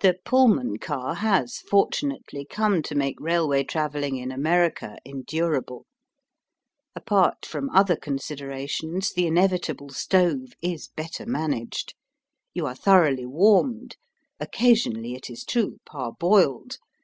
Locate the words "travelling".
3.62-4.16